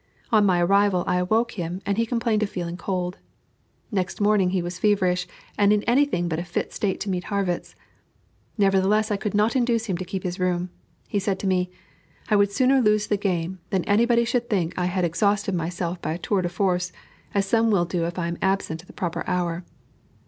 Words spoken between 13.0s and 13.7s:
the game,